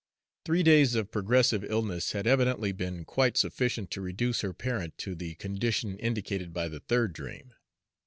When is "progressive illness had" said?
1.11-2.25